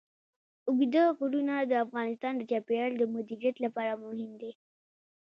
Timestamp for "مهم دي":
4.03-4.51